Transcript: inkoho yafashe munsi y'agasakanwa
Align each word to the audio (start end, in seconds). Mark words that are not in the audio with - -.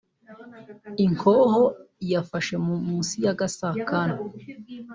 inkoho 1.05 1.61
yafashe 2.11 2.55
munsi 2.65 3.15
y'agasakanwa 3.25 4.19